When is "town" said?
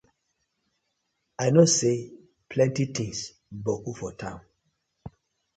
4.21-4.41